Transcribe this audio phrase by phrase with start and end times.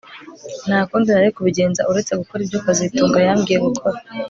[0.67, 3.97] Nta kundi nari kubigenza uretse gukora ibyo kazitunga yambwiye gukora